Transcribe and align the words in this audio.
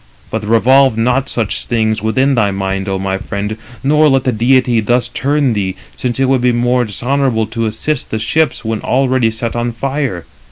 But 0.31 0.43
revolve 0.43 0.97
not 0.97 1.29
such 1.29 1.65
things 1.67 2.01
within 2.01 2.33
thy 2.33 2.49
mind, 2.49 2.89
O 2.89 2.97
my 2.97 3.19
friend, 3.19 3.55
nor 3.83 4.09
let 4.09 4.23
the 4.23 4.31
deity 4.31 4.81
328 4.81 4.85
thus 4.87 5.07
turn 5.09 5.53
thee, 5.53 5.75
since 5.95 6.19
it 6.19 6.25
would 6.27 6.41
be 6.41 6.51
more 6.51 6.85
dishonourable 6.85 7.45
to 7.45 7.67
assist 7.67 8.09
the 8.09 8.17
ships 8.17 8.65
[when 8.65 8.81
already] 8.81 9.29
set 9.29 9.55
on 9.55 9.71
fire. 9.71 10.25